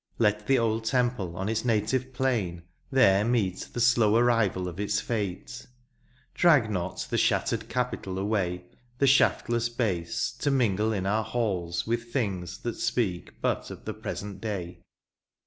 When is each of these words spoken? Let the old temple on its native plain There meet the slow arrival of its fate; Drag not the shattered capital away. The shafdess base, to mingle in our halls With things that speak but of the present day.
Let 0.17 0.47
the 0.47 0.57
old 0.57 0.85
temple 0.85 1.37
on 1.37 1.47
its 1.47 1.63
native 1.63 2.11
plain 2.11 2.63
There 2.89 3.23
meet 3.23 3.69
the 3.71 3.79
slow 3.79 4.15
arrival 4.17 4.67
of 4.67 4.79
its 4.79 4.99
fate; 4.99 5.67
Drag 6.33 6.71
not 6.71 7.05
the 7.11 7.19
shattered 7.19 7.69
capital 7.69 8.17
away. 8.17 8.63
The 8.97 9.05
shafdess 9.05 9.69
base, 9.69 10.31
to 10.39 10.49
mingle 10.49 10.91
in 10.91 11.05
our 11.05 11.23
halls 11.23 11.85
With 11.85 12.11
things 12.11 12.57
that 12.61 12.77
speak 12.77 13.41
but 13.41 13.69
of 13.69 13.85
the 13.85 13.93
present 13.93 14.41
day. 14.41 14.79